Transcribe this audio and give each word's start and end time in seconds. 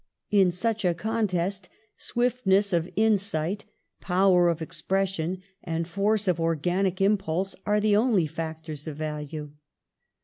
In 0.31 0.49
such 0.49 0.83
a 0.83 0.95
contest, 0.95 1.69
swiftness 1.95 2.73
of 2.73 2.89
insight, 2.95 3.65
power 3.99 4.49
of 4.49 4.59
expression, 4.59 5.43
and 5.63 5.87
force 5.87 6.27
of 6.27 6.39
organic 6.39 6.99
im 7.01 7.19
pulse 7.19 7.55
are 7.67 7.79
the 7.79 7.95
only 7.95 8.25
factors 8.25 8.87
of 8.87 8.97
value. 8.97 9.51